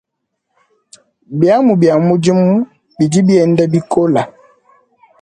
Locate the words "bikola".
3.73-4.23